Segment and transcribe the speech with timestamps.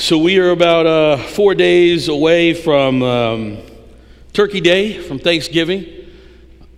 [0.00, 3.58] So we are about uh, four days away from um,
[4.32, 5.84] Turkey Day, from Thanksgiving.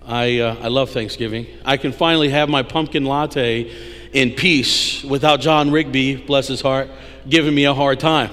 [0.04, 1.46] I, uh, I love Thanksgiving.
[1.64, 3.70] I can finally have my pumpkin latte
[4.12, 6.90] in peace without John Rigby, bless his heart,
[7.28, 8.32] giving me a hard time.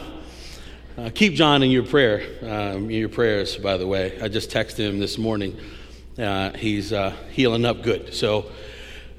[0.97, 3.57] Uh, keep John in your prayer, um, in your prayers.
[3.57, 5.55] By the way, I just texted him this morning.
[6.17, 8.15] Uh, he's uh, healing up good.
[8.15, 8.51] So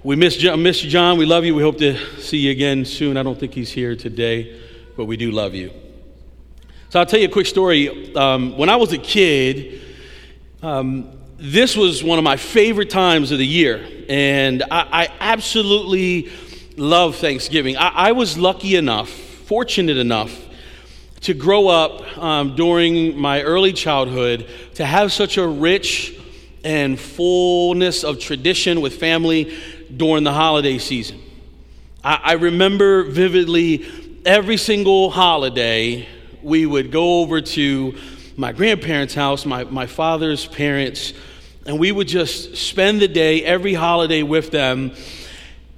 [0.03, 1.17] we miss miss John.
[1.17, 1.55] We love you.
[1.55, 3.17] We hope to see you again soon.
[3.17, 4.61] I don't think he's here today,
[4.97, 5.71] but we do love you.
[6.91, 8.15] So I'll tell you a quick story.
[8.15, 9.81] Um, when I was a kid,
[10.63, 16.31] um, this was one of my favorite times of the year, and I, I absolutely
[16.77, 17.77] love Thanksgiving.
[17.77, 20.37] I, I, was lucky enough, fortunate enough,
[21.23, 26.19] to grow up um, during my early childhood to have such a rich
[26.65, 29.57] and fullness of tradition with family
[29.97, 31.21] during the holiday season.
[32.03, 36.07] I, I remember vividly every single holiday
[36.43, 37.97] we would go over to
[38.37, 41.13] my grandparents' house, my, my father's parents,
[41.67, 44.93] and we would just spend the day every holiday with them.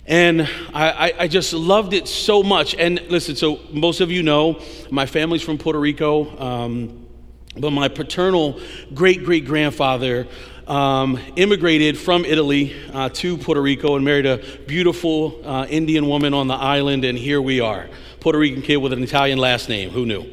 [0.07, 2.75] And I, I, just loved it so much.
[2.75, 7.07] And listen, so most of you know my family's from Puerto Rico, um,
[7.57, 8.59] but my paternal
[8.95, 10.27] great great grandfather
[10.67, 16.35] um, immigrated from Italy uh, to Puerto Rico and married a beautiful uh, Indian woman
[16.35, 17.89] on the island, and here we are.
[18.23, 19.91] Puerto Rican kid with an Italian last name.
[19.91, 20.33] Who knew?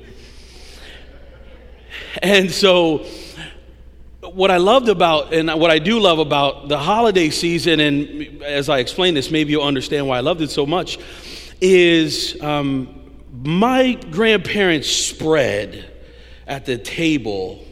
[2.22, 3.00] And so,
[4.22, 8.70] what I loved about, and what I do love about the holiday season, and as
[8.70, 11.00] I explain this, maybe you'll understand why I loved it so much,
[11.62, 15.92] is um, my grandparents' spread
[16.46, 17.66] at the table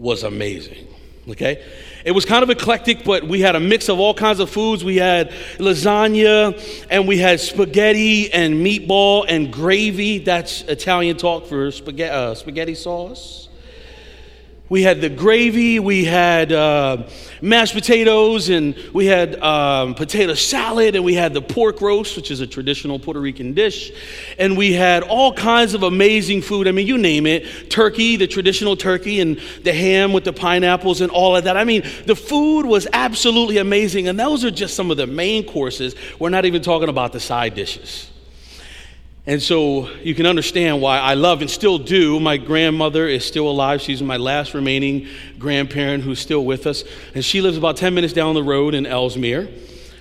[0.00, 0.88] was amazing.
[1.28, 1.64] Okay?
[2.04, 4.84] It was kind of eclectic, but we had a mix of all kinds of foods.
[4.84, 10.18] We had lasagna, and we had spaghetti and meatball and gravy.
[10.18, 13.47] That's Italian talk for spaghetti, uh, spaghetti sauce.
[14.70, 17.08] We had the gravy, we had uh,
[17.40, 22.30] mashed potatoes, and we had um, potato salad, and we had the pork roast, which
[22.30, 23.90] is a traditional Puerto Rican dish.
[24.38, 26.68] And we had all kinds of amazing food.
[26.68, 31.00] I mean, you name it turkey, the traditional turkey, and the ham with the pineapples,
[31.00, 31.56] and all of that.
[31.56, 34.06] I mean, the food was absolutely amazing.
[34.06, 35.94] And those are just some of the main courses.
[36.18, 38.10] We're not even talking about the side dishes.
[39.28, 42.18] And so you can understand why I love and still do.
[42.18, 43.82] My grandmother is still alive.
[43.82, 45.06] She's my last remaining
[45.38, 46.82] grandparent who's still with us.
[47.14, 49.50] And she lives about 10 minutes down the road in Ellesmere.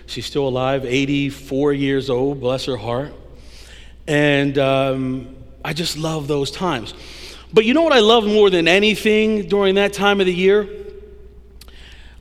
[0.06, 3.14] She's still alive, 84 years old, bless her heart.
[4.08, 6.94] And um, I just love those times.
[7.52, 10.70] But you know what I love more than anything during that time of the year?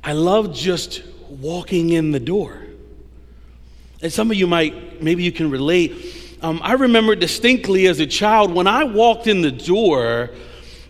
[0.03, 2.67] I love just walking in the door.
[4.03, 8.07] And some of you might, maybe you can relate um, I remember distinctly as a
[8.07, 10.31] child when I walked in the door,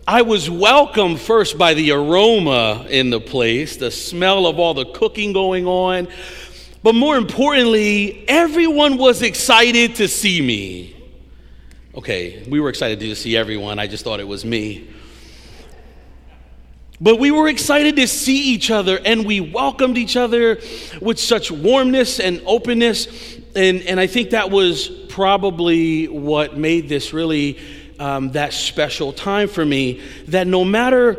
[0.07, 4.87] I was welcomed first by the aroma in the place, the smell of all the
[4.87, 6.09] cooking going on.
[6.83, 10.97] But more importantly, everyone was excited to see me.
[11.95, 13.79] Okay, we were excited to see everyone.
[13.79, 14.89] I just thought it was me.
[17.01, 20.59] But we were excited to see each other and we welcomed each other
[21.01, 23.36] with such warmness and openness.
[23.56, 27.59] And, and I think that was probably what made this really
[27.99, 30.03] um, that special time for me.
[30.28, 31.19] That no matter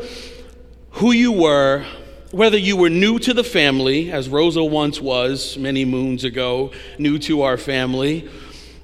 [0.92, 1.84] who you were,
[2.32, 7.18] whether you were new to the family, as Rosa once was many moons ago, new
[7.20, 8.30] to our family,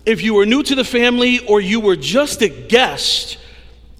[0.05, 3.37] if you were new to the family or you were just a guest,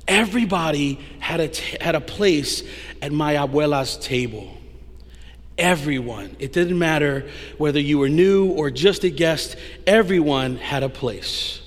[0.07, 2.63] everybody had a, t- had a place
[3.01, 4.57] at my abuela's table.
[5.57, 9.55] Everyone, it didn't matter whether you were new or just a guest,
[9.85, 11.61] everyone had a place.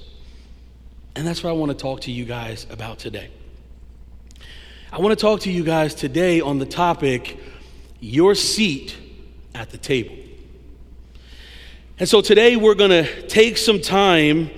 [1.15, 3.31] And that's what I want to talk to you guys about today.
[4.93, 7.39] I want to talk to you guys today on the topic
[8.01, 8.97] your seat
[9.55, 10.17] at the table.
[11.99, 14.51] And so today we're going to take some time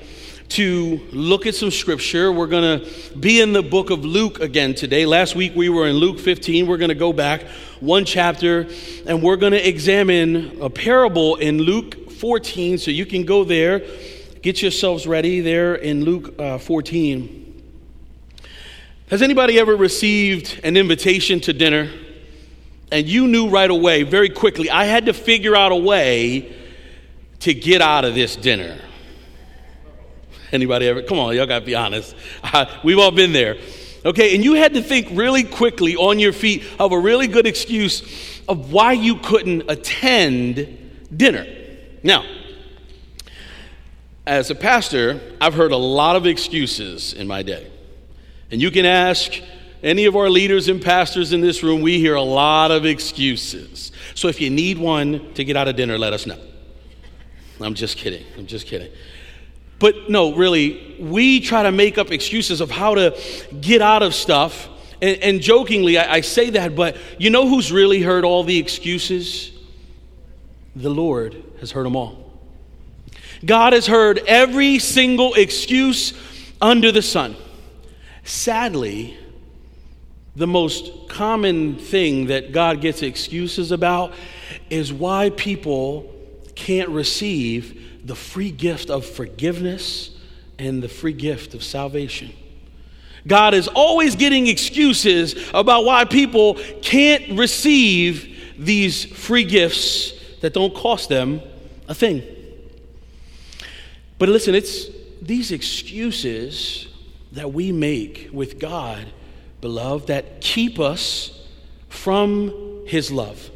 [0.51, 2.33] to look at some scripture.
[2.33, 5.05] We're going to be in the book of Luke again today.
[5.05, 6.67] Last week we were in Luke 15.
[6.67, 7.43] We're going to go back
[7.81, 8.67] one chapter
[9.07, 12.79] and we're going to examine a parable in Luke 14.
[12.79, 13.83] So you can go there,
[14.43, 17.45] get yourselves ready there in Luke uh, 14.
[19.11, 21.91] Has anybody ever received an invitation to dinner
[22.91, 26.57] and you knew right away, very quickly, I had to figure out a way
[27.41, 28.79] to get out of this dinner?
[30.53, 31.03] Anybody ever?
[31.03, 32.15] Come on, y'all got to be honest.
[32.83, 33.57] We've all been there.
[34.05, 37.47] Okay, and you had to think really quickly on your feet of a really good
[37.47, 40.79] excuse of why you couldn't attend
[41.15, 41.47] dinner.
[42.03, 42.25] Now,
[44.27, 47.71] as a pastor, I've heard a lot of excuses in my day.
[48.51, 49.33] And you can ask
[49.83, 53.93] any of our leaders and pastors in this room, we hear a lot of excuses.
[54.15, 56.39] So if you need one to get out of dinner, let us know.
[57.61, 58.25] I'm just kidding.
[58.37, 58.91] I'm just kidding.
[59.79, 63.19] But no, really, we try to make up excuses of how to
[63.61, 64.69] get out of stuff.
[65.01, 68.59] And, and jokingly, I, I say that, but you know who's really heard all the
[68.59, 69.53] excuses?
[70.75, 72.25] The Lord has heard them all.
[73.45, 76.13] God has heard every single excuse
[76.61, 77.37] under the sun.
[78.25, 79.17] Sadly,
[80.35, 84.13] the most common thing that God gets excuses about
[84.71, 86.13] is why people
[86.55, 90.11] can't receive the free gift of forgiveness
[90.59, 92.33] and the free gift of salvation.
[93.27, 100.75] God is always getting excuses about why people can't receive these free gifts that don't
[100.75, 101.41] cost them
[101.87, 102.23] a thing.
[104.19, 104.87] But listen, it's
[105.21, 106.89] these excuses
[107.33, 109.07] that we make with God,
[109.61, 111.47] beloved, that keep us
[111.89, 113.51] from His love.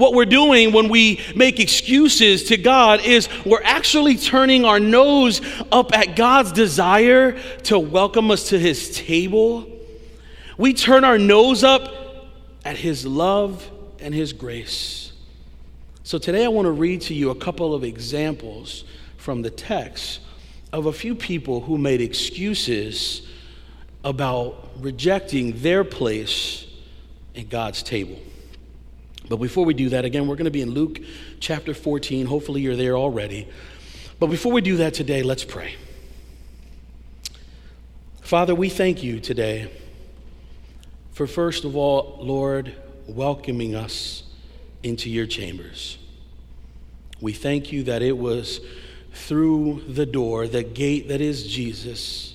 [0.00, 5.42] What we're doing when we make excuses to God is we're actually turning our nose
[5.70, 9.70] up at God's desire to welcome us to His table.
[10.56, 11.92] We turn our nose up
[12.64, 15.12] at His love and His grace.
[16.02, 18.84] So today I want to read to you a couple of examples
[19.18, 20.20] from the text
[20.72, 23.28] of a few people who made excuses
[24.02, 26.66] about rejecting their place
[27.34, 28.18] in God's table.
[29.30, 30.98] But before we do that, again, we're going to be in Luke
[31.38, 32.26] chapter 14.
[32.26, 33.46] Hopefully, you're there already.
[34.18, 35.76] But before we do that today, let's pray.
[38.22, 39.70] Father, we thank you today
[41.12, 42.74] for, first of all, Lord,
[43.06, 44.24] welcoming us
[44.82, 45.96] into your chambers.
[47.20, 48.60] We thank you that it was
[49.12, 52.34] through the door, the gate that is Jesus,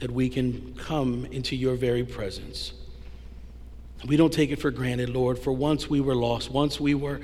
[0.00, 2.74] that we can come into your very presence.
[4.04, 7.20] We don't take it for granted, Lord, for once we were lost, once we were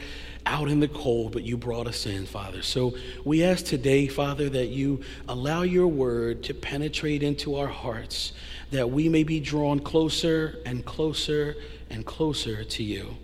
[0.46, 2.62] out in the cold, but you brought us in, Father.
[2.62, 8.32] So we ask today, Father, that you allow your word to penetrate into our hearts,
[8.70, 11.56] that we may be drawn closer and closer
[11.90, 13.16] and closer to you.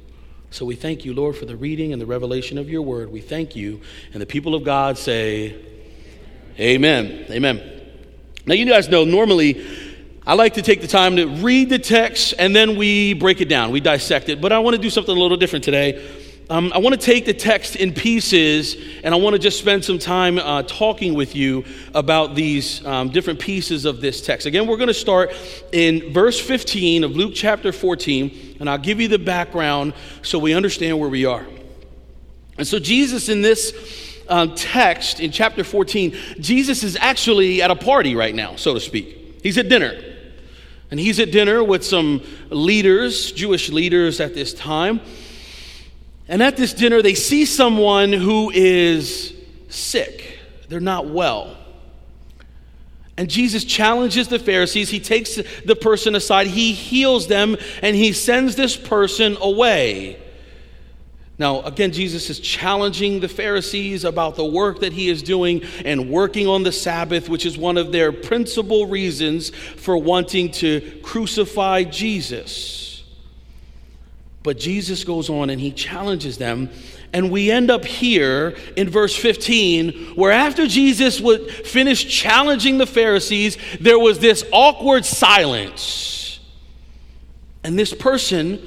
[0.50, 3.10] So we thank you, Lord, for the reading and the revelation of your word.
[3.10, 3.80] We thank you.
[4.12, 5.56] And the people of God say,
[6.58, 7.26] Amen.
[7.30, 7.78] Amen.
[8.46, 9.64] Now, you guys know normally
[10.28, 13.48] I like to take the time to read the text and then we break it
[13.48, 14.42] down, we dissect it.
[14.42, 16.06] But I want to do something a little different today.
[16.50, 19.86] Um, I want to take the text in pieces and I want to just spend
[19.86, 21.64] some time uh, talking with you
[21.94, 24.46] about these um, different pieces of this text.
[24.46, 25.32] Again, we're going to start
[25.72, 30.52] in verse 15 of Luke chapter 14, and I'll give you the background so we
[30.52, 31.46] understand where we are.
[32.58, 37.76] And so, Jesus in this um, text in chapter 14, Jesus is actually at a
[37.76, 39.40] party right now, so to speak.
[39.42, 40.16] He's at dinner.
[40.90, 45.00] And he's at dinner with some leaders, Jewish leaders at this time.
[46.29, 49.35] And at this dinner, they see someone who is
[49.69, 50.38] sick.
[50.69, 51.56] They're not well.
[53.17, 54.90] And Jesus challenges the Pharisees.
[54.90, 60.20] He takes the person aside, he heals them, and he sends this person away.
[61.38, 66.11] Now, again, Jesus is challenging the Pharisees about the work that he is doing and
[66.11, 71.84] working on the Sabbath, which is one of their principal reasons for wanting to crucify
[71.84, 73.05] Jesus.
[74.43, 76.70] But Jesus goes on and he challenges them.
[77.12, 82.86] And we end up here in verse 15, where after Jesus would finish challenging the
[82.86, 86.41] Pharisees, there was this awkward silence.
[87.62, 88.60] And this person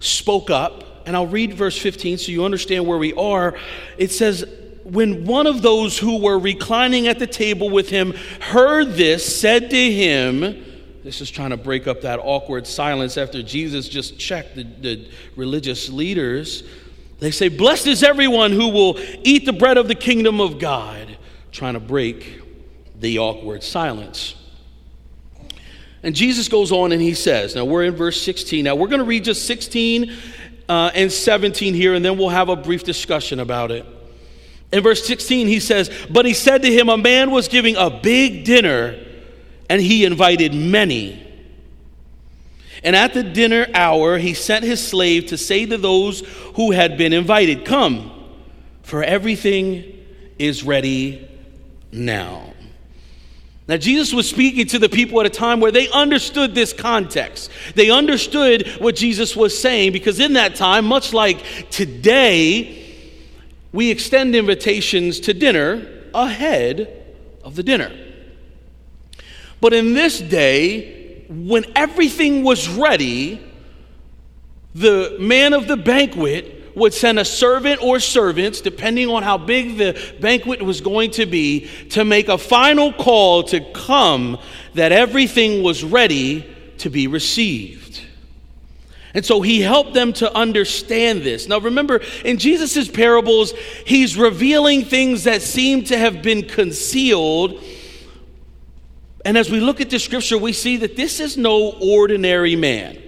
[0.00, 3.56] spoke up and I'll read verse 15 so you understand where we are.
[3.96, 4.44] It says,
[4.82, 9.70] When one of those who were reclining at the table with him heard this, said
[9.70, 10.64] to him,
[11.06, 15.08] this is trying to break up that awkward silence after Jesus just checked the, the
[15.36, 16.64] religious leaders.
[17.20, 21.16] They say, Blessed is everyone who will eat the bread of the kingdom of God,
[21.52, 22.42] trying to break
[22.98, 24.34] the awkward silence.
[26.02, 28.64] And Jesus goes on and he says, Now we're in verse 16.
[28.64, 30.12] Now we're going to read just 16
[30.68, 33.86] uh, and 17 here, and then we'll have a brief discussion about it.
[34.72, 37.88] In verse 16, he says, But he said to him, A man was giving a
[37.88, 38.98] big dinner,
[39.70, 41.22] and he invited many.
[42.82, 46.20] And at the dinner hour, he sent his slave to say to those
[46.54, 48.12] who had been invited, Come,
[48.82, 50.04] for everything
[50.38, 51.28] is ready
[51.92, 52.45] now.
[53.68, 57.50] Now, Jesus was speaking to the people at a time where they understood this context.
[57.74, 62.84] They understood what Jesus was saying because in that time, much like today,
[63.72, 67.04] we extend invitations to dinner ahead
[67.42, 67.92] of the dinner.
[69.60, 73.40] But in this day, when everything was ready,
[74.76, 79.78] the man of the banquet would send a servant or servants, depending on how big
[79.78, 84.38] the banquet was going to be, to make a final call to come
[84.74, 86.46] that everything was ready
[86.78, 88.02] to be received.
[89.14, 91.48] And so he helped them to understand this.
[91.48, 93.52] Now remember, in Jesus' parables,
[93.86, 97.64] he's revealing things that seem to have been concealed.
[99.24, 103.02] And as we look at the scripture, we see that this is no ordinary man.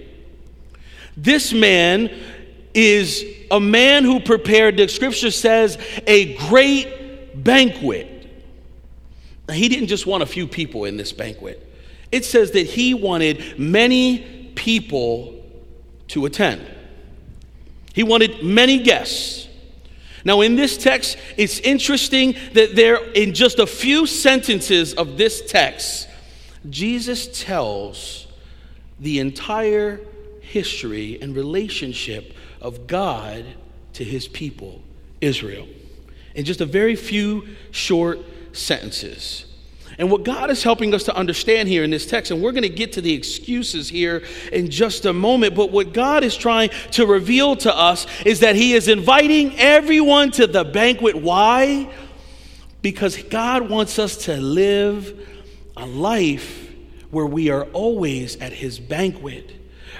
[1.15, 2.09] This man
[2.87, 8.07] is a man who prepared, the scripture says, a great banquet.
[9.51, 11.65] He didn't just want a few people in this banquet,
[12.11, 15.43] it says that he wanted many people
[16.09, 16.65] to attend.
[17.93, 19.47] He wanted many guests.
[20.25, 25.49] Now, in this text, it's interesting that there, in just a few sentences of this
[25.49, 26.07] text,
[26.69, 28.27] Jesus tells
[28.99, 30.01] the entire
[30.41, 33.45] history and relationship of God
[33.93, 34.81] to his people,
[35.21, 35.67] Israel,
[36.35, 38.19] in just a very few short
[38.53, 39.45] sentences.
[39.97, 42.63] And what God is helping us to understand here in this text, and we're going
[42.63, 44.23] to get to the excuses here
[44.53, 48.55] in just a moment, but what God is trying to reveal to us is that
[48.55, 51.15] He is inviting everyone to the banquet.
[51.15, 51.91] Why?
[52.81, 55.27] Because God wants us to live
[55.75, 56.73] a life
[57.11, 59.58] where we are always at His banquet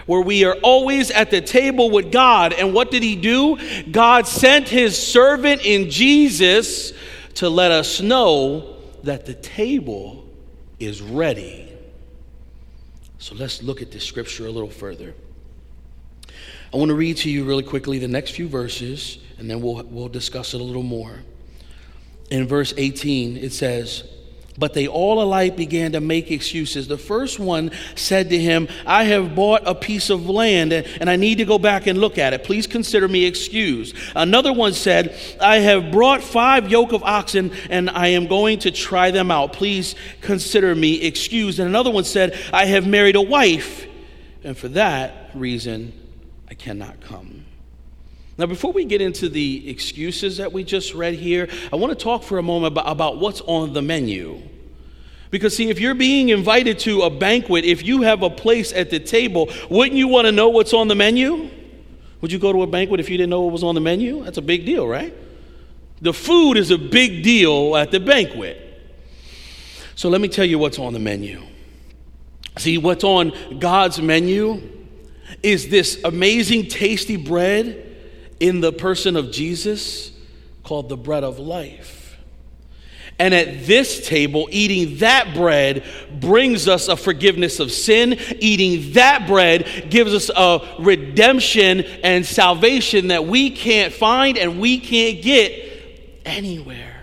[0.09, 2.51] where we are always at the table with God.
[2.51, 3.59] And what did he do?
[3.91, 6.93] God sent his servant in Jesus
[7.35, 10.27] to let us know that the table
[10.79, 11.71] is ready.
[13.19, 15.13] So let's look at this scripture a little further.
[16.73, 19.83] I want to read to you really quickly the next few verses, and then we'll,
[19.83, 21.19] we'll discuss it a little more.
[22.31, 24.11] In verse 18, it says,
[24.59, 26.87] but they all alike began to make excuses.
[26.87, 31.15] The first one said to him, I have bought a piece of land and I
[31.15, 32.43] need to go back and look at it.
[32.43, 33.95] Please consider me excused.
[34.15, 38.71] Another one said, I have brought five yoke of oxen and I am going to
[38.71, 39.53] try them out.
[39.53, 41.59] Please consider me excused.
[41.59, 43.87] And another one said, I have married a wife
[44.43, 45.93] and for that reason
[46.49, 47.38] I cannot come.
[48.39, 52.01] Now, before we get into the excuses that we just read here, I want to
[52.01, 54.41] talk for a moment about, about what's on the menu.
[55.29, 58.91] Because, see, if you're being invited to a banquet, if you have a place at
[58.91, 61.49] the table, wouldn't you want to know what's on the menu?
[62.21, 64.23] Would you go to a banquet if you didn't know what was on the menu?
[64.23, 65.13] That's a big deal, right?
[66.01, 68.57] The food is a big deal at the banquet.
[69.95, 71.43] So, let me tell you what's on the menu.
[72.57, 74.61] See, what's on God's menu
[75.43, 77.87] is this amazing, tasty bread
[78.39, 80.11] in the person of Jesus
[80.63, 81.99] called the bread of life.
[83.19, 85.83] And at this table, eating that bread
[86.21, 88.17] brings us a forgiveness of sin.
[88.39, 94.79] Eating that bread gives us a redemption and salvation that we can't find and we
[94.79, 96.95] can't get anywhere.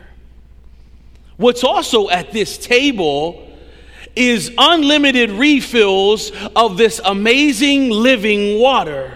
[1.36, 3.46] What's also at this table
[4.14, 9.15] is unlimited refills of this amazing living water.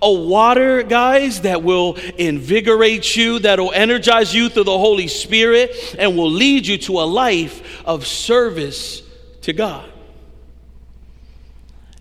[0.00, 5.96] A water, guys, that will invigorate you, that will energize you through the Holy Spirit,
[5.98, 9.02] and will lead you to a life of service
[9.42, 9.90] to God.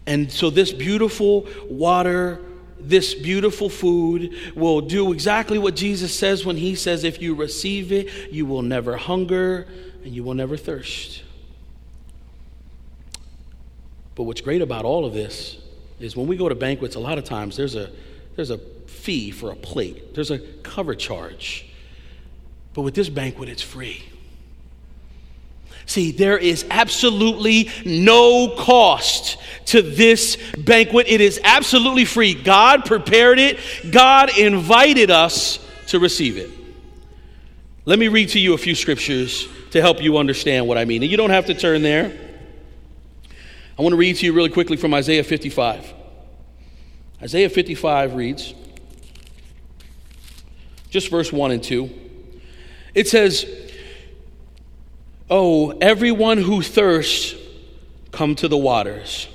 [0.06, 2.39] And so, this beautiful water,
[2.80, 7.92] this beautiful food will do exactly what Jesus says when he says, If you receive
[7.92, 9.68] it, you will never hunger
[10.04, 11.24] and you will never thirst.
[14.16, 15.58] But what's great about all of this
[16.00, 17.89] is when we go to banquets, a lot of times there's a,
[18.36, 21.66] there's a fee for a plate, there's a cover charge.
[22.74, 24.04] But with this banquet, it's free.
[25.88, 29.38] See, there is absolutely no cost
[29.68, 31.08] to this banquet.
[31.08, 32.34] It is absolutely free.
[32.34, 33.58] God prepared it,
[33.89, 36.51] God invited us to receive it.
[37.86, 41.04] Let me read to you a few scriptures to help you understand what I mean.
[41.04, 42.26] And you don't have to turn there.
[43.77, 45.93] I want to read to you really quickly from Isaiah 55.
[47.22, 48.53] Isaiah 55 reads,
[50.89, 51.89] just verse 1 and 2.
[52.96, 53.46] It says,
[55.29, 57.36] Oh, everyone who thirsts,
[58.12, 59.27] come to the waters.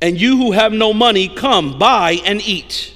[0.00, 2.94] And you who have no money, come, buy and eat.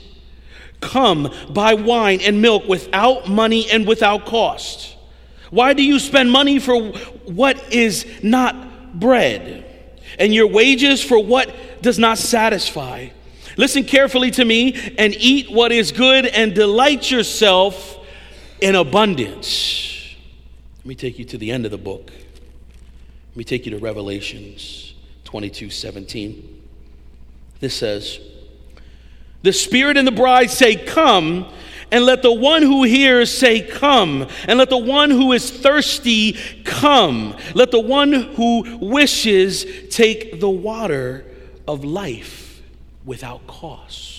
[0.80, 4.96] Come, buy wine and milk without money and without cost.
[5.50, 6.80] Why do you spend money for
[7.26, 9.69] what is not bread?
[10.20, 13.08] And your wages for what does not satisfy.
[13.56, 17.98] Listen carefully to me and eat what is good and delight yourself
[18.60, 20.14] in abundance.
[20.78, 22.12] Let me take you to the end of the book.
[22.12, 26.62] Let me take you to Revelations 22 17.
[27.60, 28.20] This says,
[29.42, 31.50] The Spirit and the bride say, Come,
[31.92, 36.38] and let the one who hears say, Come, and let the one who is thirsty
[36.64, 37.36] come.
[37.54, 41.24] Let the one who wishes take the water
[41.66, 42.62] of life
[43.04, 44.10] without cost.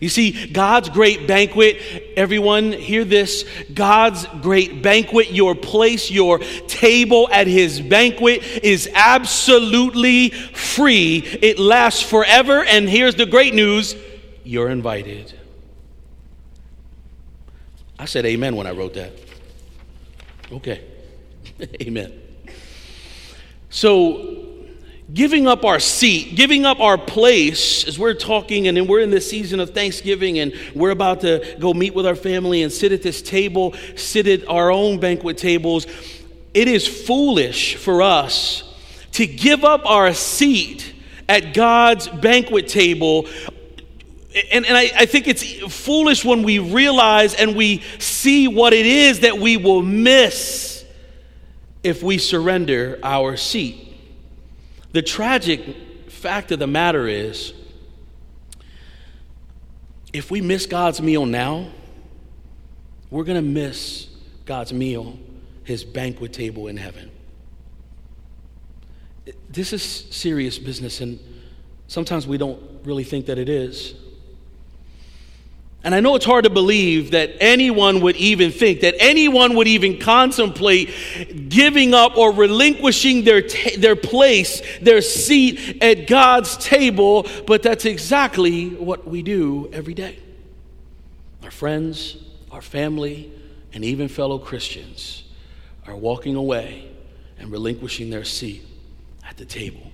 [0.00, 1.78] You see, God's great banquet,
[2.16, 3.46] everyone, hear this.
[3.72, 11.18] God's great banquet, your place, your table at his banquet is absolutely free.
[11.40, 12.62] It lasts forever.
[12.62, 13.96] And here's the great news
[14.44, 15.32] you're invited.
[17.98, 19.12] I said amen when I wrote that.
[20.52, 20.84] Okay.
[21.80, 22.12] amen.
[23.70, 24.54] So,
[25.12, 29.10] giving up our seat, giving up our place as we're talking, and then we're in
[29.10, 32.92] this season of Thanksgiving, and we're about to go meet with our family and sit
[32.92, 35.86] at this table, sit at our own banquet tables.
[36.54, 38.62] It is foolish for us
[39.12, 40.94] to give up our seat
[41.28, 43.26] at God's banquet table.
[44.50, 45.42] And, and I, I think it's
[45.74, 50.84] foolish when we realize and we see what it is that we will miss
[51.82, 53.94] if we surrender our seat.
[54.92, 57.54] The tragic fact of the matter is,
[60.12, 61.68] if we miss God's meal now,
[63.10, 64.08] we're going to miss
[64.44, 65.18] God's meal,
[65.64, 67.10] his banquet table in heaven.
[69.48, 71.18] This is serious business, and
[71.86, 73.94] sometimes we don't really think that it is.
[75.86, 79.68] And I know it's hard to believe that anyone would even think, that anyone would
[79.68, 83.42] even contemplate giving up or relinquishing their,
[83.78, 90.18] their place, their seat at God's table, but that's exactly what we do every day.
[91.44, 92.16] Our friends,
[92.50, 93.32] our family,
[93.72, 95.22] and even fellow Christians
[95.86, 96.90] are walking away
[97.38, 98.64] and relinquishing their seat
[99.24, 99.92] at the table.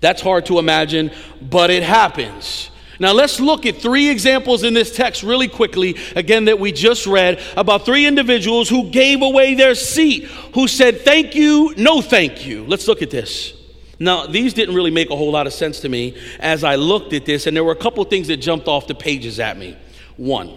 [0.00, 2.71] That's hard to imagine, but it happens.
[3.02, 7.04] Now, let's look at three examples in this text really quickly, again, that we just
[7.04, 12.46] read about three individuals who gave away their seat, who said, Thank you, no thank
[12.46, 12.64] you.
[12.64, 13.54] Let's look at this.
[13.98, 17.12] Now, these didn't really make a whole lot of sense to me as I looked
[17.12, 19.76] at this, and there were a couple things that jumped off the pages at me.
[20.16, 20.56] One,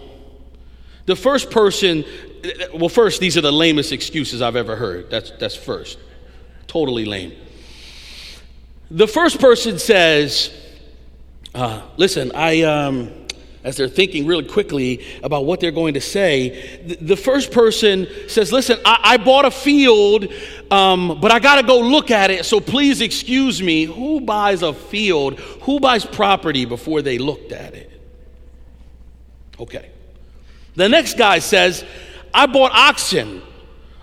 [1.07, 2.05] the first person,
[2.75, 5.09] well, first, these are the lamest excuses I've ever heard.
[5.09, 5.97] That's, that's first.
[6.67, 7.33] Totally lame.
[8.91, 10.51] The first person says,
[11.55, 13.11] uh, listen, I, um,
[13.63, 18.07] as they're thinking really quickly about what they're going to say, the, the first person
[18.27, 20.27] says, Listen, I, I bought a field,
[20.69, 23.85] um, but I got to go look at it, so please excuse me.
[23.85, 25.39] Who buys a field?
[25.39, 27.91] Who buys property before they looked at it?
[29.59, 29.89] Okay.
[30.75, 31.85] The next guy says,
[32.33, 33.41] I bought oxen.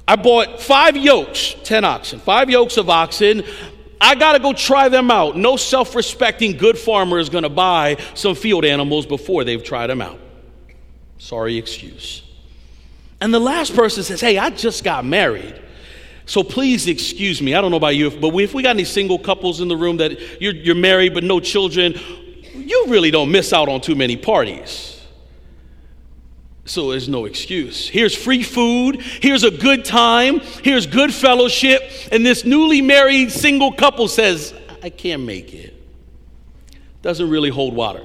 [0.08, 3.44] I bought five yokes, 10 oxen, five yokes of oxen.
[4.02, 5.36] I got to go try them out.
[5.36, 9.86] No self respecting good farmer is going to buy some field animals before they've tried
[9.86, 10.18] them out.
[11.18, 12.22] Sorry excuse.
[13.20, 15.62] And the last person says, Hey, I just got married.
[16.26, 17.54] So please excuse me.
[17.54, 19.98] I don't know about you, but if we got any single couples in the room
[19.98, 21.94] that you're, you're married but no children,
[22.54, 25.00] you really don't miss out on too many parties.
[26.64, 27.88] So there's no excuse.
[27.88, 29.00] Here's free food.
[29.00, 30.40] Here's a good time.
[30.40, 31.82] Here's good fellowship.
[32.12, 35.74] And this newly married single couple says, I can't make it.
[37.02, 38.04] Doesn't really hold water.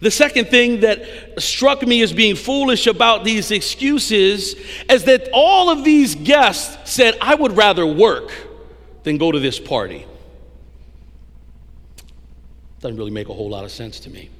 [0.00, 4.54] The second thing that struck me as being foolish about these excuses
[4.90, 8.32] is that all of these guests said, I would rather work
[9.04, 10.04] than go to this party.
[12.80, 14.30] Doesn't really make a whole lot of sense to me.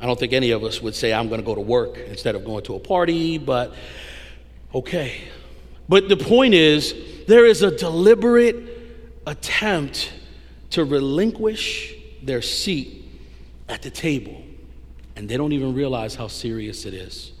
[0.00, 2.34] I don't think any of us would say, I'm going to go to work instead
[2.34, 3.74] of going to a party, but
[4.74, 5.20] okay.
[5.88, 6.94] But the point is,
[7.26, 8.56] there is a deliberate
[9.26, 10.12] attempt
[10.70, 13.04] to relinquish their seat
[13.68, 14.42] at the table,
[15.16, 17.32] and they don't even realize how serious it is.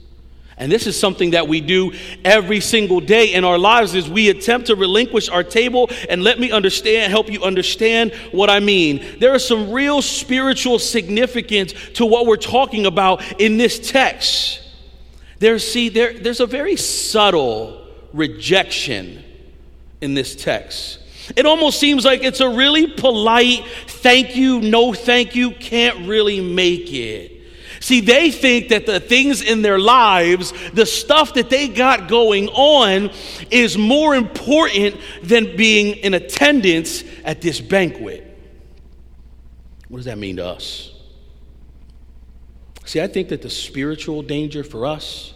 [0.58, 1.92] And this is something that we do
[2.24, 6.40] every single day in our lives is we attempt to relinquish our table and let
[6.40, 9.04] me understand help you understand what I mean.
[9.20, 14.62] There is some real spiritual significance to what we're talking about in this text.
[15.40, 19.22] There see there, there's a very subtle rejection
[20.00, 21.00] in this text.
[21.36, 26.40] It almost seems like it's a really polite thank you, no thank you, can't really
[26.40, 27.35] make it.
[27.86, 32.48] See, they think that the things in their lives, the stuff that they got going
[32.48, 33.12] on,
[33.48, 38.24] is more important than being in attendance at this banquet.
[39.86, 40.94] What does that mean to us?
[42.86, 45.32] See, I think that the spiritual danger for us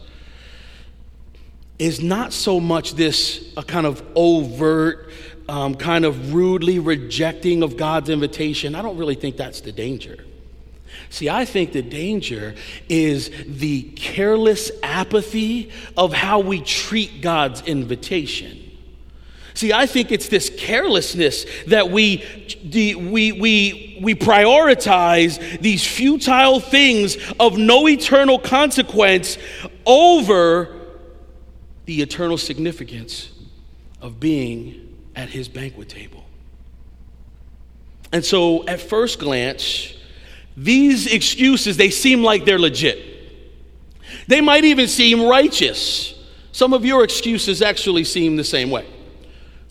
[1.79, 5.13] is not so much this a kind of overt,
[5.49, 8.75] um, kind of rudely rejecting of God's invitation.
[8.75, 10.25] I don't really think that's the danger.
[11.11, 12.55] See, I think the danger
[12.89, 18.71] is the careless apathy of how we treat God's invitation.
[19.55, 22.25] See, I think it's this carelessness that we,
[22.73, 29.37] we, we, we prioritize these futile things of no eternal consequence
[29.85, 30.77] over
[31.87, 33.31] the eternal significance
[34.01, 36.25] of being at his banquet table.
[38.13, 39.93] And so, at first glance,
[40.63, 42.99] these excuses, they seem like they're legit.
[44.29, 46.15] They might even seem righteous.
[46.53, 48.87] Some of your excuses actually seem the same way.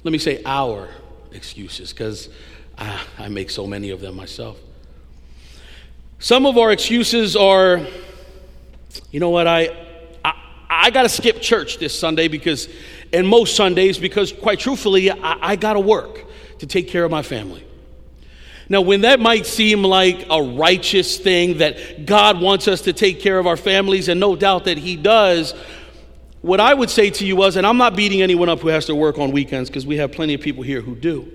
[0.03, 0.89] Let me say our
[1.31, 2.29] excuses, because
[2.75, 4.57] I, ah, I make so many of them myself.
[6.17, 7.85] Some of our excuses are,
[9.11, 9.67] you know what, I,
[10.25, 10.33] I,
[10.69, 12.67] I got to skip church this Sunday because,
[13.13, 16.25] and most Sundays, because quite truthfully, I, I got to work
[16.57, 17.63] to take care of my family.
[18.71, 23.19] Now, when that might seem like a righteous thing that God wants us to take
[23.19, 25.55] care of our families, and no doubt that He does,
[26.41, 28.85] what I would say to you was, and I'm not beating anyone up who has
[28.85, 31.31] to work on weekends because we have plenty of people here who do,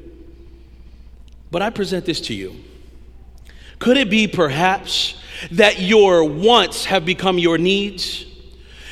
[1.51, 2.55] but I present this to you.
[3.81, 5.16] Could it be perhaps
[5.51, 8.25] that your wants have become your needs?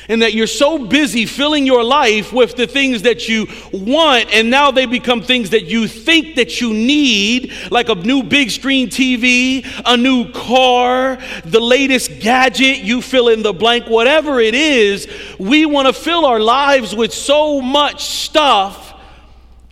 [0.09, 4.49] And that you're so busy filling your life with the things that you want and
[4.49, 8.89] now they become things that you think that you need like a new big screen
[8.89, 15.07] TV, a new car, the latest gadget, you fill in the blank whatever it is,
[15.39, 18.93] we want to fill our lives with so much stuff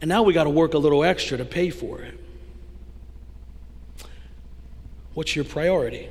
[0.01, 2.17] and now we got to work a little extra to pay for it.
[5.13, 6.09] What's your priority?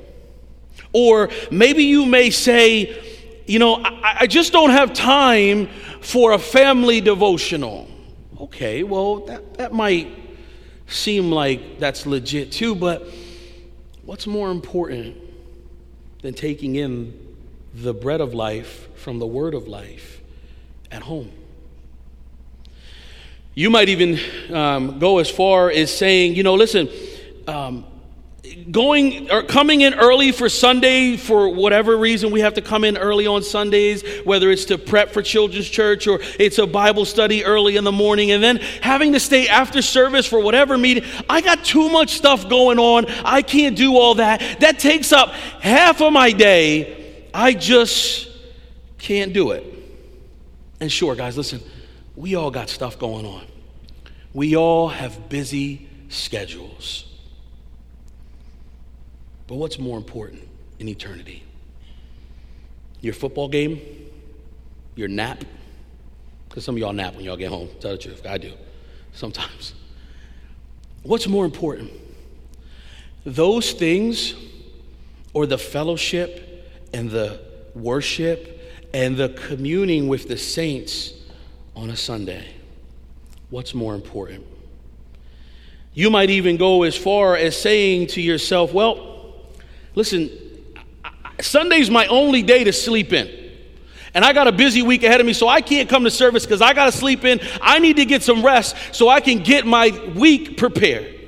[0.93, 5.69] Or maybe you may say, you know, I, I just don't have time
[6.01, 7.89] for a family devotional.
[8.41, 10.09] Okay, well, that, that might
[10.87, 13.07] seem like that's legit too, but
[14.05, 15.17] what's more important
[16.23, 17.37] than taking in
[17.75, 20.21] the bread of life from the word of life
[20.91, 21.31] at home?
[23.55, 24.19] You might even
[24.55, 26.89] um, go as far as saying, you know, listen,
[27.47, 27.85] um,
[28.71, 32.97] going or coming in early for Sunday for whatever reason we have to come in
[32.97, 37.45] early on Sundays, whether it's to prep for children's church or it's a Bible study
[37.45, 41.05] early in the morning, and then having to stay after service for whatever meeting.
[41.29, 43.07] I got too much stuff going on.
[43.25, 44.41] I can't do all that.
[44.61, 47.27] That takes up half of my day.
[47.35, 48.29] I just
[48.99, 49.65] can't do it.
[50.81, 51.61] And sure, guys, listen,
[52.17, 53.45] we all got stuff going on.
[54.33, 57.10] We all have busy schedules.
[59.51, 60.47] But what's more important
[60.79, 61.43] in eternity?
[63.01, 63.81] Your football game?
[64.95, 65.43] Your nap?
[66.49, 67.69] Because some of y'all nap when y'all get home.
[67.81, 68.25] Tell the truth.
[68.25, 68.53] I do.
[69.13, 69.75] Sometimes.
[71.03, 71.91] What's more important?
[73.27, 74.37] Those things
[75.33, 77.41] or the fellowship and the
[77.75, 81.13] worship and the communing with the saints
[81.75, 82.47] on a Sunday?
[83.49, 84.47] What's more important?
[85.93, 89.10] You might even go as far as saying to yourself, well,
[89.95, 90.31] Listen,
[91.41, 93.29] Sunday's my only day to sleep in.
[94.13, 96.45] And I got a busy week ahead of me, so I can't come to service
[96.45, 97.41] because I got to sleep in.
[97.61, 101.21] I need to get some rest so I can get my week prepared.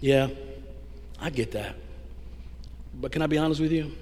[0.00, 0.28] Yeah,
[1.18, 1.76] I get that.
[3.00, 3.92] But can I be honest with you?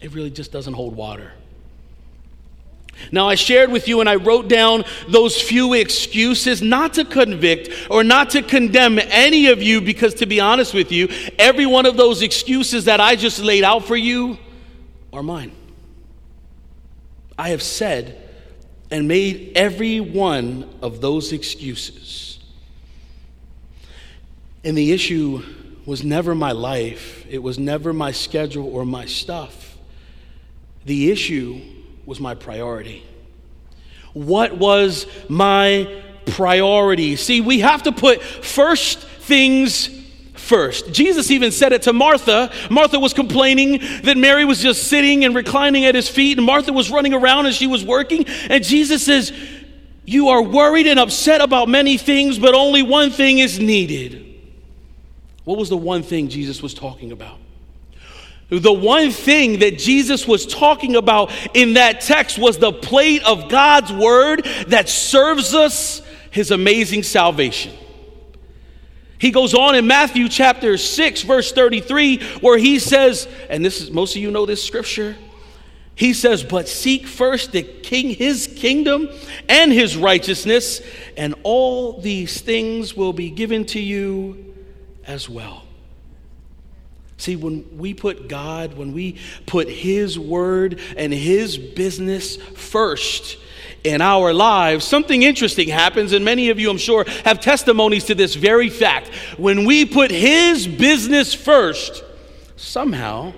[0.00, 1.32] It really just doesn't hold water.
[3.12, 7.90] Now, I shared with you and I wrote down those few excuses not to convict
[7.90, 11.86] or not to condemn any of you, because to be honest with you, every one
[11.86, 14.38] of those excuses that I just laid out for you
[15.12, 15.52] are mine.
[17.38, 18.20] I have said
[18.90, 22.38] and made every one of those excuses.
[24.62, 25.42] And the issue
[25.84, 29.76] was never my life, it was never my schedule or my stuff.
[30.86, 31.60] The issue
[32.06, 33.02] was my priority?
[34.12, 37.16] What was my priority?
[37.16, 39.88] See, we have to put first things
[40.34, 40.92] first.
[40.92, 42.52] Jesus even said it to Martha.
[42.70, 46.72] Martha was complaining that Mary was just sitting and reclining at his feet, and Martha
[46.72, 48.26] was running around as she was working.
[48.48, 49.32] And Jesus says,
[50.04, 54.20] You are worried and upset about many things, but only one thing is needed.
[55.44, 57.38] What was the one thing Jesus was talking about?
[58.50, 63.48] The one thing that Jesus was talking about in that text was the plate of
[63.48, 67.72] God's word that serves us his amazing salvation.
[69.18, 73.90] He goes on in Matthew chapter 6, verse 33, where he says, and this is
[73.90, 75.16] most of you know this scripture,
[75.94, 79.08] He says, But seek first the king, his kingdom
[79.48, 80.82] and his righteousness,
[81.16, 84.54] and all these things will be given to you
[85.06, 85.63] as well.
[87.16, 93.38] See, when we put God, when we put His word and His business first
[93.84, 96.12] in our lives, something interesting happens.
[96.12, 99.08] And many of you, I'm sure, have testimonies to this very fact.
[99.36, 102.02] When we put His business first,
[102.56, 103.32] somehow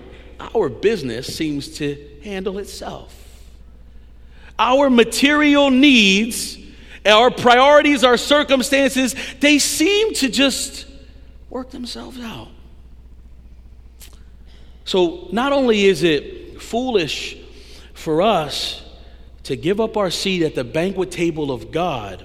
[0.55, 3.13] our business seems to handle itself.
[4.59, 6.59] Our material needs,
[7.05, 10.87] our priorities, our circumstances, they seem to just
[11.51, 12.49] work themselves out.
[14.87, 17.37] So, not only is it foolish
[17.93, 18.83] for us
[19.43, 22.25] to give up our seat at the banquet table of God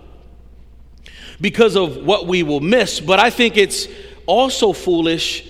[1.41, 3.87] because of what we will miss, but I think it's
[4.27, 5.47] also foolish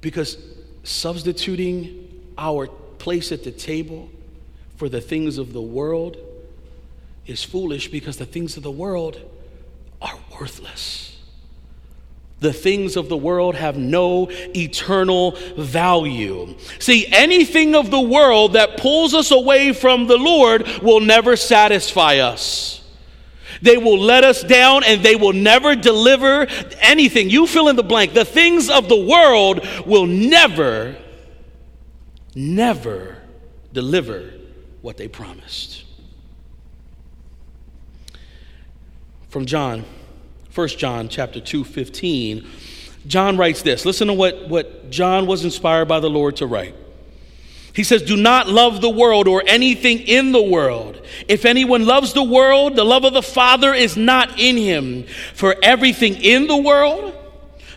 [0.00, 0.38] because
[0.84, 4.08] substituting our place at the table
[4.76, 6.16] for the things of the world
[7.26, 9.20] is foolish because the things of the world
[10.00, 11.09] are worthless.
[12.40, 16.56] The things of the world have no eternal value.
[16.78, 22.16] See, anything of the world that pulls us away from the Lord will never satisfy
[22.16, 22.78] us.
[23.60, 26.46] They will let us down and they will never deliver
[26.80, 27.28] anything.
[27.28, 28.14] You fill in the blank.
[28.14, 30.96] The things of the world will never,
[32.34, 33.18] never
[33.74, 34.32] deliver
[34.80, 35.84] what they promised.
[39.28, 39.84] From John
[40.60, 42.46] 1 John chapter 2, 15,
[43.06, 43.86] John writes this.
[43.86, 46.74] Listen to what, what John was inspired by the Lord to write.
[47.74, 51.00] He says, Do not love the world or anything in the world.
[51.28, 55.04] If anyone loves the world, the love of the Father is not in him.
[55.32, 57.16] For everything in the world,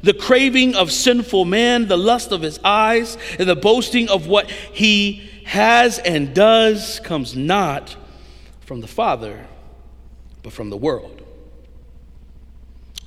[0.01, 4.51] the craving of sinful man, the lust of his eyes, and the boasting of what
[4.51, 7.95] he has and does comes not
[8.59, 9.47] from the Father,
[10.41, 11.22] but from the world.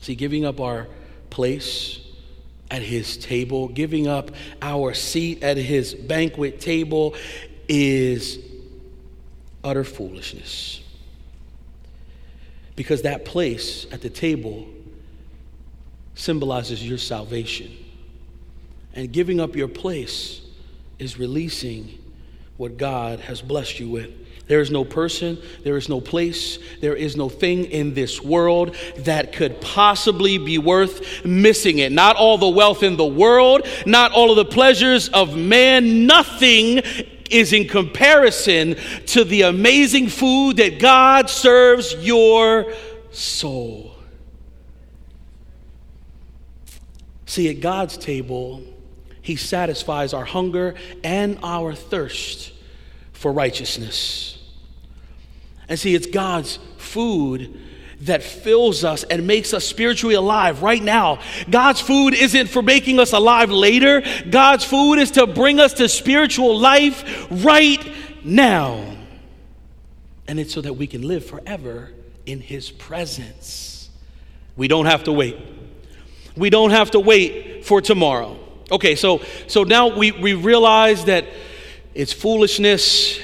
[0.07, 0.87] See, giving up our
[1.31, 1.99] place
[2.71, 4.31] at his table, giving up
[4.63, 7.17] our seat at his banquet table
[7.67, 8.39] is
[9.65, 10.81] utter foolishness.
[12.77, 14.69] Because that place at the table
[16.15, 17.77] symbolizes your salvation.
[18.95, 20.41] And giving up your place
[21.01, 21.99] is releasing
[22.59, 24.26] what God has blessed you with.
[24.49, 28.77] There is no person, there is no place, there is no thing in this world
[28.99, 31.91] that could possibly be worth missing it.
[31.91, 36.83] Not all the wealth in the world, not all of the pleasures of man, nothing
[37.29, 42.73] is in comparison to the amazing food that God serves your
[43.11, 43.97] soul.
[47.27, 48.63] See, at God's table,
[49.23, 52.53] He satisfies our hunger and our thirst
[53.17, 54.39] for righteousness.
[55.69, 57.61] And see, it's God's food
[58.03, 61.19] that fills us and makes us spiritually alive right now.
[61.49, 65.89] God's food isn't for making us alive later, God's food is to bring us to
[65.89, 67.85] spiritual life right
[68.23, 68.97] now.
[70.29, 71.91] And it's so that we can live forever
[72.27, 73.89] in His presence.
[74.57, 75.39] We don't have to wait.
[76.37, 78.39] We don't have to wait for tomorrow.
[78.71, 81.25] Okay, so so now we, we realize that
[81.97, 83.19] it's foolishness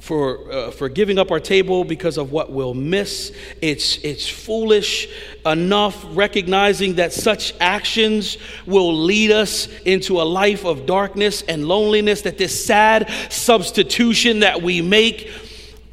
[0.00, 3.30] for, uh, for giving up our table because of what we'll miss.
[3.60, 5.06] It's, it's foolish
[5.44, 12.22] enough recognizing that such actions will lead us into a life of darkness and loneliness,
[12.22, 15.30] that this sad substitution that we make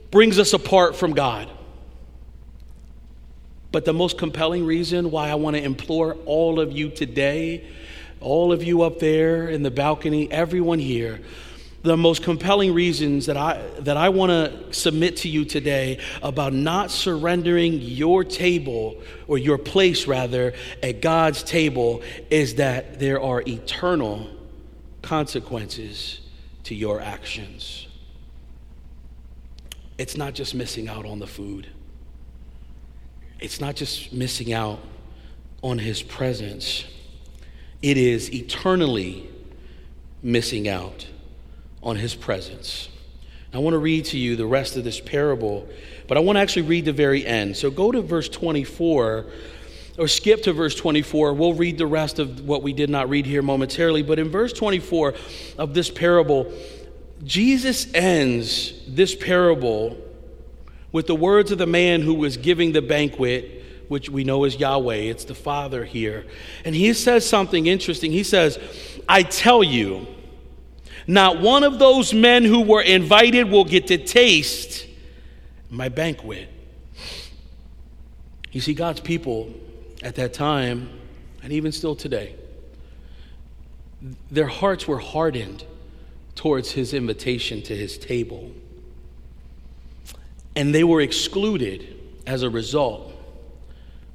[0.09, 1.51] brings us apart from God.
[3.73, 7.67] But the most compelling reason why I want to implore all of you today,
[8.21, 11.19] all of you up there in the balcony, everyone here,
[11.87, 16.53] the most compelling reasons that I, that I want to submit to you today about
[16.53, 23.41] not surrendering your table, or your place rather, at God's table is that there are
[23.47, 24.29] eternal
[25.01, 26.19] consequences
[26.65, 27.87] to your actions.
[29.97, 31.67] It's not just missing out on the food,
[33.39, 34.79] it's not just missing out
[35.61, 36.83] on His presence,
[37.81, 39.29] it is eternally
[40.21, 41.07] missing out
[41.87, 42.89] on his presence.
[43.53, 45.67] I want to read to you the rest of this parable,
[46.05, 47.55] but I want to actually read the very end.
[47.55, 49.25] So go to verse 24
[49.97, 51.33] or skip to verse 24.
[51.33, 54.03] We'll read the rest of what we did not read here momentarily.
[54.03, 55.13] But in verse 24
[55.57, 56.51] of this parable,
[57.23, 59.97] Jesus ends this parable
[60.91, 64.57] with the words of the man who was giving the banquet, which we know is
[64.57, 64.95] Yahweh.
[64.95, 66.25] It's the Father here.
[66.65, 68.11] And he says something interesting.
[68.11, 68.59] He says,
[69.07, 70.05] I tell you,
[71.07, 74.85] Not one of those men who were invited will get to taste
[75.69, 76.49] my banquet.
[78.51, 79.53] You see, God's people
[80.03, 80.89] at that time,
[81.41, 82.35] and even still today,
[84.29, 85.63] their hearts were hardened
[86.35, 88.51] towards his invitation to his table.
[90.55, 93.13] And they were excluded as a result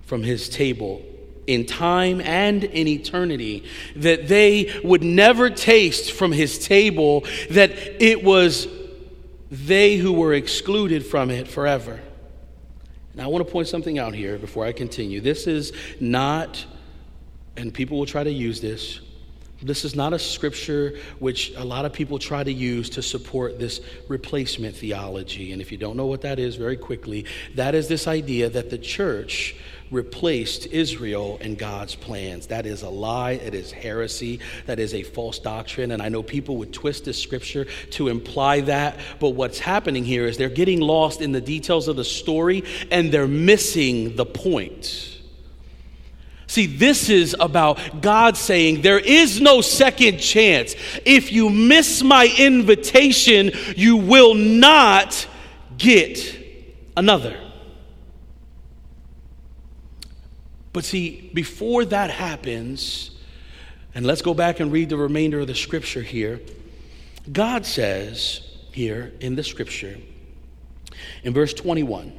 [0.05, 1.03] from his table
[1.47, 3.65] in time and in eternity,
[3.97, 7.71] that they would never taste from his table, that
[8.03, 8.69] it was
[9.51, 12.01] they who were excluded from it forever.
[13.15, 15.21] Now, I want to point something out here before I continue.
[15.21, 16.65] This is not,
[17.57, 19.01] and people will try to use this,
[19.63, 23.59] this is not a scripture which a lot of people try to use to support
[23.59, 25.53] this replacement theology.
[25.53, 28.71] And if you don't know what that is, very quickly, that is this idea that
[28.71, 29.55] the church
[29.91, 32.47] replaced Israel in God's plans.
[32.49, 33.33] That is a lie.
[33.33, 34.41] It is heresy.
[34.67, 35.91] That is a false doctrine.
[35.91, 38.99] And I know people would twist this scripture to imply that.
[39.21, 43.13] But what's happening here is they're getting lost in the details of the story and
[43.13, 45.21] they're missing the point.
[46.53, 50.75] See, this is about God saying there is no second chance.
[51.07, 55.27] If you miss my invitation, you will not
[55.79, 56.37] get
[56.95, 57.41] another.
[60.75, 63.13] But see, before that happens,
[63.95, 66.39] and let's go back and read the remainder of the scripture here.
[67.33, 69.97] God says here in the scripture,
[71.25, 72.13] in verse 21,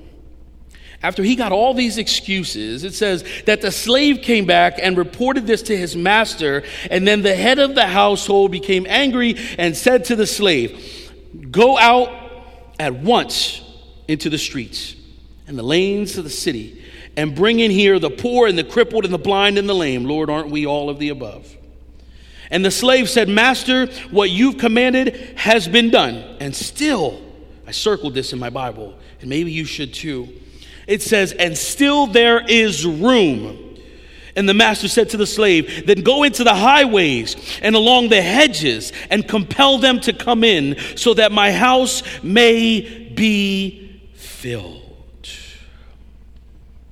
[1.03, 5.45] after he got all these excuses, it says that the slave came back and reported
[5.45, 6.63] this to his master.
[6.89, 11.11] And then the head of the household became angry and said to the slave,
[11.51, 12.09] Go out
[12.79, 13.61] at once
[14.07, 14.95] into the streets
[15.45, 16.81] and the lanes of the city
[17.17, 20.05] and bring in here the poor and the crippled and the blind and the lame.
[20.05, 21.53] Lord, aren't we all of the above?
[22.49, 26.15] And the slave said, Master, what you've commanded has been done.
[26.39, 27.21] And still,
[27.67, 30.29] I circled this in my Bible, and maybe you should too
[30.87, 33.59] it says, and still there is room.
[34.35, 38.21] And the master said to the slave, Then go into the highways and along the
[38.21, 44.81] hedges and compel them to come in, so that my house may be filled.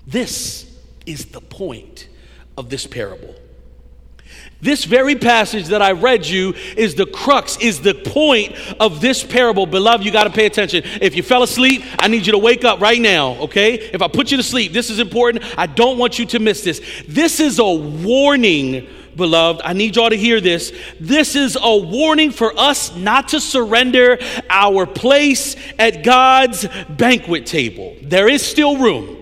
[0.05, 0.69] This
[1.05, 2.07] is the point
[2.57, 3.33] of this parable.
[4.61, 9.23] This very passage that I read you is the crux, is the point of this
[9.23, 9.65] parable.
[9.65, 10.83] Beloved, you got to pay attention.
[11.01, 13.73] If you fell asleep, I need you to wake up right now, okay?
[13.73, 15.43] If I put you to sleep, this is important.
[15.57, 16.79] I don't want you to miss this.
[17.07, 19.61] This is a warning, beloved.
[19.65, 20.71] I need y'all to hear this.
[20.99, 27.95] This is a warning for us not to surrender our place at God's banquet table.
[28.03, 29.17] There is still room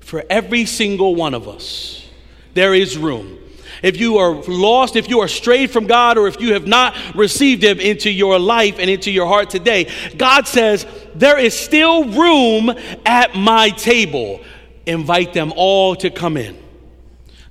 [0.00, 2.08] for every single one of us.
[2.54, 3.38] There is room
[3.84, 6.96] if you are lost, if you are strayed from God, or if you have not
[7.14, 12.04] received Him into your life and into your heart today, God says, There is still
[12.04, 14.40] room at my table.
[14.86, 16.58] Invite them all to come in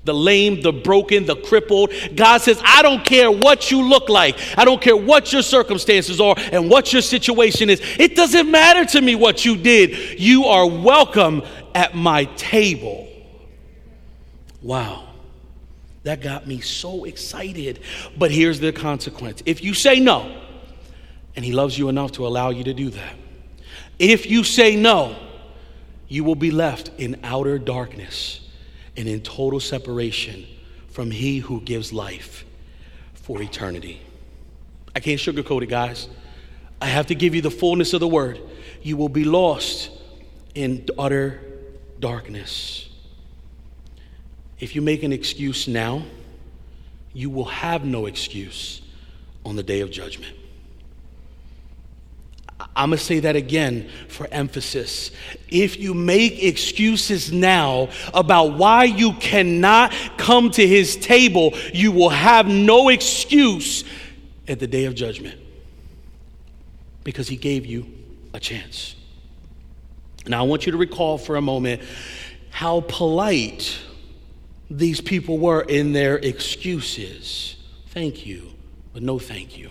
[0.05, 1.91] the lame, the broken, the crippled.
[2.15, 4.37] God says, I don't care what you look like.
[4.57, 7.81] I don't care what your circumstances are and what your situation is.
[7.97, 10.19] It doesn't matter to me what you did.
[10.19, 11.43] You are welcome
[11.73, 13.07] at my table.
[14.61, 15.12] Wow.
[16.03, 17.79] That got me so excited.
[18.17, 20.41] But here's the consequence if you say no,
[21.35, 23.15] and He loves you enough to allow you to do that,
[23.99, 25.15] if you say no,
[26.07, 28.41] you will be left in outer darkness
[28.95, 30.45] and in total separation
[30.89, 32.45] from He who gives life
[33.13, 34.01] for eternity.
[34.95, 36.07] I can't sugarcoat it, guys.
[36.81, 38.39] I have to give you the fullness of the word.
[38.81, 39.89] You will be lost
[40.53, 41.39] in utter
[41.99, 42.89] darkness.
[44.63, 46.03] If you make an excuse now,
[47.11, 48.81] you will have no excuse
[49.43, 50.33] on the day of judgment.
[52.73, 55.11] I'm going to say that again for emphasis.
[55.49, 62.07] If you make excuses now about why you cannot come to his table, you will
[62.07, 63.83] have no excuse
[64.47, 65.41] at the day of judgment
[67.03, 67.85] because he gave you
[68.33, 68.95] a chance.
[70.25, 71.81] Now, I want you to recall for a moment
[72.49, 73.77] how polite
[74.77, 77.55] these people were in their excuses.
[77.89, 78.51] Thank you,
[78.91, 79.69] but no thank you.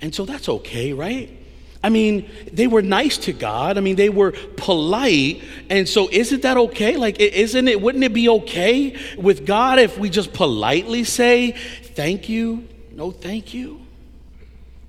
[0.00, 1.38] And so that's okay, right?
[1.82, 3.76] I mean, they were nice to God.
[3.76, 5.42] I mean, they were polite.
[5.68, 6.96] And so isn't that okay?
[6.96, 12.30] Like, isn't it, wouldn't it be okay with God if we just politely say, thank
[12.30, 13.82] you, no thank you?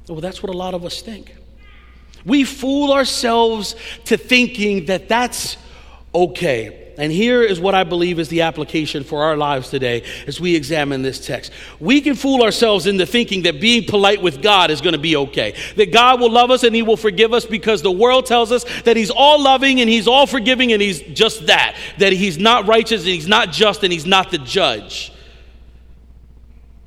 [0.08, 1.36] Well, that's what a lot of us think.
[2.26, 3.76] We fool ourselves
[4.06, 5.58] to thinking that that's
[6.14, 6.85] okay.
[6.98, 10.56] And here is what I believe is the application for our lives today as we
[10.56, 11.52] examine this text.
[11.80, 15.16] We can fool ourselves into thinking that being polite with God is going to be
[15.18, 18.52] okay, that God will love us and He will forgive us because the world tells
[18.52, 22.38] us that He's all loving and He's all forgiving and He's just that, that He's
[22.38, 25.12] not righteous and He's not just and He's not the judge.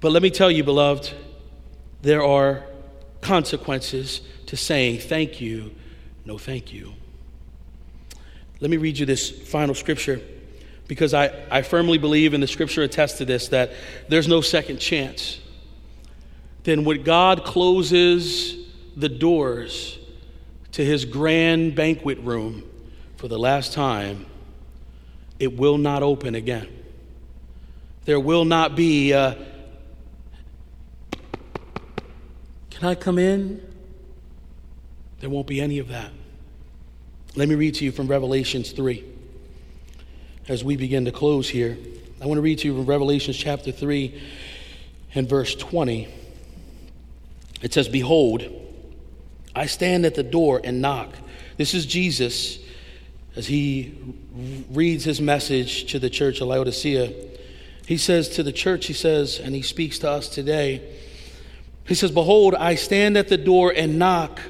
[0.00, 1.12] But let me tell you, beloved,
[2.02, 2.64] there are
[3.20, 5.74] consequences to saying thank you,
[6.24, 6.94] no thank you.
[8.60, 10.20] Let me read you this final scripture
[10.88, 13.72] because I, I firmly believe, and the scripture attests to this, that
[14.08, 15.38] there's no second chance.
[16.64, 18.56] Then when God closes
[18.96, 19.98] the doors
[20.72, 22.64] to his grand banquet room
[23.16, 24.26] for the last time,
[25.38, 26.68] it will not open again.
[28.06, 29.36] There will not be, a,
[32.70, 33.62] can I come in?
[35.20, 36.10] There won't be any of that.
[37.38, 39.04] Let me read to you from Revelations 3
[40.48, 41.78] as we begin to close here.
[42.20, 44.20] I want to read to you from Revelations chapter 3
[45.14, 46.08] and verse 20.
[47.62, 48.42] It says, Behold,
[49.54, 51.14] I stand at the door and knock.
[51.58, 52.58] This is Jesus
[53.36, 53.96] as he
[54.72, 57.12] reads his message to the church of Laodicea.
[57.86, 60.82] He says to the church, he says, and he speaks to us today.
[61.86, 64.40] He says, Behold, I stand at the door and knock.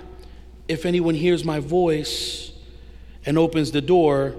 [0.69, 2.48] If anyone hears my voice,
[3.29, 4.35] and opens the door,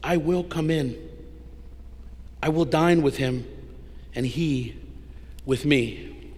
[0.00, 0.96] I will come in.
[2.40, 3.44] I will dine with him,
[4.14, 4.76] and he
[5.44, 6.32] with me.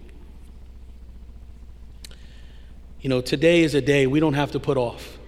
[2.99, 5.19] You know, today is a day we don't have to put off.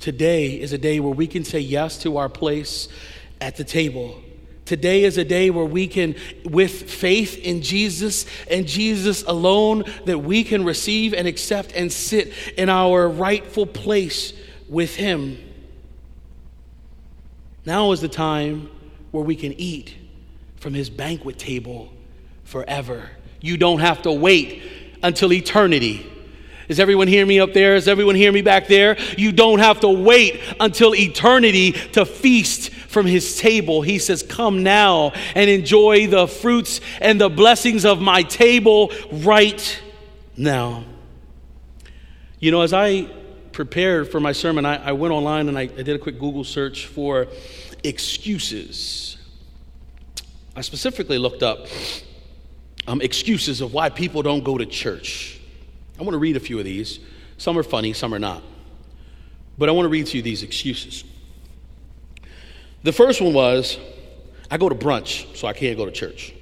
[0.00, 2.88] Today is a day where we can say yes to our place
[3.40, 4.20] at the table.
[4.66, 10.18] Today is a day where we can, with faith in Jesus and Jesus alone, that
[10.18, 14.34] we can receive and accept and sit in our rightful place
[14.68, 15.38] with Him.
[17.64, 18.70] Now is the time
[19.10, 19.94] where we can eat
[20.56, 21.92] from His banquet table
[22.44, 23.10] forever.
[23.40, 24.62] You don't have to wait
[25.02, 26.10] until eternity.
[26.68, 27.76] Does everyone hear me up there?
[27.76, 28.98] Does everyone hear me back there?
[29.16, 33.80] You don't have to wait until eternity to feast from his table.
[33.80, 39.80] He says, Come now and enjoy the fruits and the blessings of my table right
[40.36, 40.84] now.
[42.38, 43.08] You know, as I
[43.58, 46.44] prepared for my sermon, I, I went online and I, I did a quick Google
[46.44, 47.26] search for
[47.82, 49.16] excuses.
[50.54, 51.66] I specifically looked up
[52.86, 55.40] um, excuses of why people don't go to church.
[55.98, 57.00] I want to read a few of these.
[57.36, 58.44] Some are funny, some are not.
[59.58, 61.02] But I want to read to you these excuses.
[62.84, 63.76] The first one was
[64.52, 66.32] I go to brunch, so I can't go to church.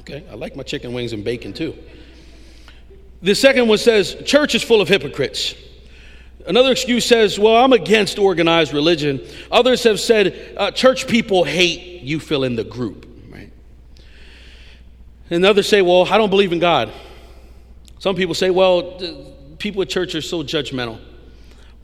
[0.00, 1.74] Okay, I like my chicken wings and bacon too.
[3.22, 5.54] The second one says, Church is full of hypocrites.
[6.46, 9.20] Another excuse says, Well, I'm against organized religion.
[9.52, 13.52] Others have said, uh, Church people hate you fill in the group, right?
[15.28, 16.90] And others say, Well, I don't believe in God.
[17.98, 19.00] Some people say, Well,
[19.58, 20.98] people at church are so judgmental.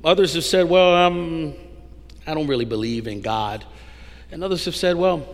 [0.03, 1.55] Others have said, Well, um,
[2.27, 3.65] I don't really believe in God.
[4.31, 5.29] And others have said, Well,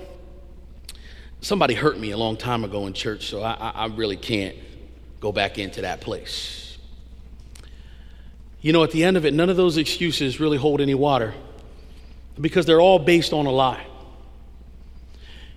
[1.41, 4.57] somebody hurt me a long time ago in church, so I, I really can't
[5.23, 6.77] go back into that place.
[8.61, 11.33] You know, at the end of it, none of those excuses really hold any water
[12.41, 13.87] because they're all based on a lie.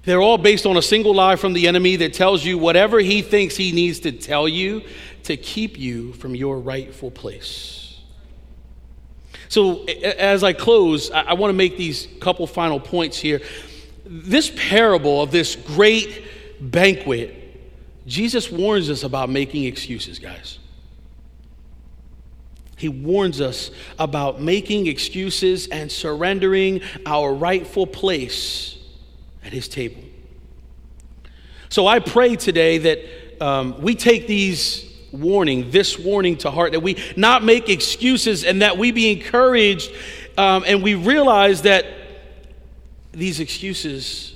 [0.04, 3.24] They're all based on a single lie from the enemy that tells you whatever he
[3.24, 4.84] thinks he needs to tell you
[5.24, 8.00] to keep you from your rightful place.
[9.50, 13.42] So, as I close, I want to make these couple final points here.
[14.06, 16.24] This parable of this great
[16.62, 17.45] banquet
[18.06, 20.60] Jesus warns us about making excuses, guys.
[22.78, 28.78] He warns us about making excuses and surrendering our rightful place
[29.44, 30.04] at His table.
[31.70, 36.82] So I pray today that um, we take these warning, this warning to heart, that
[36.82, 39.92] we not make excuses and that we be encouraged
[40.38, 41.86] um, and we realize that
[43.14, 44.36] these excuses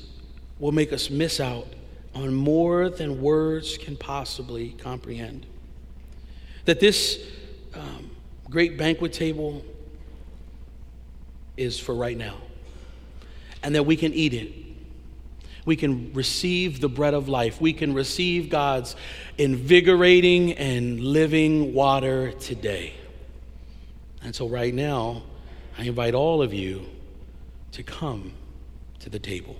[0.59, 1.67] will make us miss out
[2.15, 5.45] on more than words can possibly comprehend.
[6.65, 7.19] That this
[7.73, 8.11] um,
[8.49, 9.63] great banquet table
[11.57, 12.37] is for right now,
[13.63, 14.53] and that we can eat it.
[15.65, 17.61] We can receive the bread of life.
[17.61, 18.95] We can receive God's
[19.37, 22.93] invigorating and living water today.
[24.23, 25.23] And so, right now,
[25.77, 26.85] I invite all of you
[27.73, 28.33] to come
[28.99, 29.57] to the table.